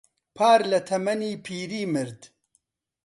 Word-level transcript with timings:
پار 0.35 0.59
لە 0.71 0.79
تەمەنی 0.87 1.33
پیری 1.45 1.81
مرد. 1.93 2.21